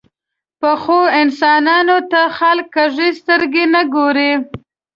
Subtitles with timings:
[0.61, 4.31] پخو انسانانو ته خلک کږې سترګې نه ګوري